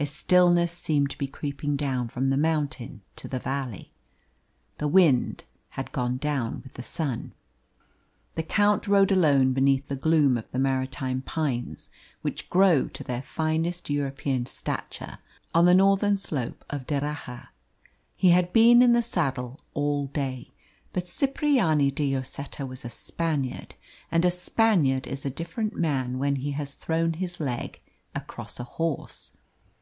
A 0.00 0.04
stillness 0.06 0.72
seemed 0.72 1.10
to 1.10 1.18
be 1.18 1.28
creeping 1.28 1.76
down 1.76 2.08
from 2.08 2.30
the 2.30 2.36
mountain 2.36 3.02
to 3.14 3.28
the 3.28 3.38
valley. 3.38 3.92
The 4.78 4.88
wind 4.88 5.44
had 5.78 5.92
gone 5.92 6.16
down 6.16 6.60
with 6.64 6.74
the 6.74 6.82
sun. 6.82 7.34
The 8.34 8.42
Count 8.42 8.88
rode 8.88 9.12
alone 9.12 9.52
beneath 9.52 9.86
the 9.86 9.94
gloom 9.94 10.36
of 10.36 10.50
the 10.50 10.58
maritime 10.58 11.20
pines 11.22 11.88
which 12.20 12.50
grow 12.50 12.88
to 12.88 13.04
their 13.04 13.22
finest 13.22 13.90
European 13.90 14.44
stature 14.44 15.18
on 15.54 15.66
the 15.66 15.72
northern 15.74 16.16
slope 16.16 16.64
of 16.68 16.84
D'Erraha. 16.84 17.50
He 18.16 18.30
had 18.30 18.52
been 18.52 18.82
in 18.82 18.94
the 18.94 19.02
saddle 19.02 19.60
all 19.72 20.08
day; 20.08 20.52
but 20.92 21.06
Cipriani 21.06 21.92
de 21.92 22.12
Lloseta 22.16 22.66
was 22.66 22.84
a 22.84 22.90
Spaniard, 22.90 23.76
and 24.10 24.24
a 24.24 24.32
Spaniard 24.32 25.06
is 25.06 25.24
a 25.24 25.30
different 25.30 25.76
man 25.76 26.18
when 26.18 26.34
he 26.34 26.50
has 26.52 26.74
thrown 26.74 27.12
his 27.12 27.38
leg 27.38 27.78
across 28.16 28.58
a 28.58 28.64
horse. 28.64 29.36